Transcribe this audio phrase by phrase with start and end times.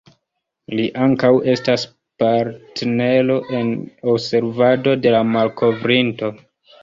[0.77, 1.83] Li ankaŭ estas
[2.23, 3.69] partnero en
[4.13, 6.33] observado de la malkovrinto.